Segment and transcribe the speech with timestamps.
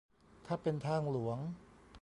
[0.45, 1.37] ถ้าเป็นทางหลวง